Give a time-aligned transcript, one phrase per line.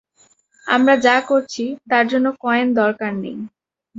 [0.67, 3.37] আমরা যা করছি, তার জন্য কয়েন দরকার নেই।